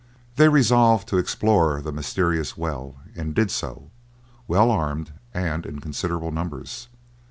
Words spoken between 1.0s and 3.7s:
to explore the mysterious well, and did